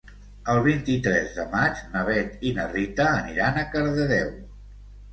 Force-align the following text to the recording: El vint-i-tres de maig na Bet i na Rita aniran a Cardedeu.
El 0.53 0.61
vint-i-tres 0.67 1.35
de 1.35 1.45
maig 1.53 1.85
na 1.93 2.03
Bet 2.09 2.43
i 2.53 2.57
na 2.59 2.69
Rita 2.75 3.09
aniran 3.13 3.63
a 3.67 3.71
Cardedeu. 3.77 4.37